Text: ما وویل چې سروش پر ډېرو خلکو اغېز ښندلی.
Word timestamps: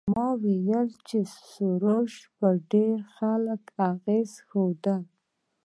ما 0.13 0.27
وویل 0.43 0.89
چې 1.07 1.17
سروش 1.47 2.13
پر 2.37 2.53
ډېرو 2.71 3.05
خلکو 3.15 3.73
اغېز 3.91 4.31
ښندلی. 4.47 5.05